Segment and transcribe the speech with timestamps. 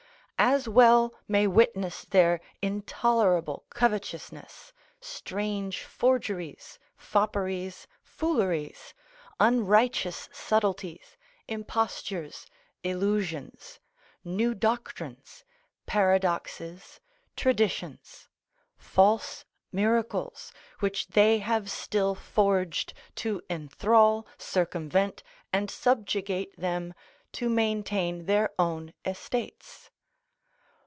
[0.43, 8.95] As well may witness their intolerable covetousness, strange forgeries, fopperies, fooleries,
[9.39, 11.15] unrighteous subtleties,
[11.47, 12.47] impostures,
[12.81, 13.79] illusions,
[14.23, 15.45] new doctrines,
[15.85, 16.99] paradoxes,
[17.35, 18.27] traditions,
[18.79, 25.21] false miracles, which they have still forged, to enthral, circumvent
[25.53, 26.95] and subjugate them,
[27.33, 29.89] to maintain their own estates.